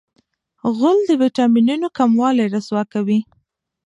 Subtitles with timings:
[0.77, 3.19] غول د وېټامینونو کموالی رسوا کوي.